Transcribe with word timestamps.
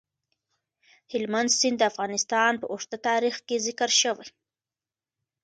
هلمند 1.11 1.49
سیند 1.57 1.77
د 1.79 1.83
افغانستان 1.91 2.51
په 2.61 2.65
اوږده 2.73 2.97
تاریخ 3.07 3.35
کې 3.47 3.63
ذکر 3.65 3.89
شوی. 4.01 4.27